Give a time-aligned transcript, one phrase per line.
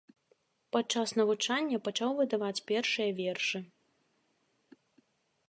[0.75, 3.63] Падчас навучання пачаў выдаваць першыя вершы.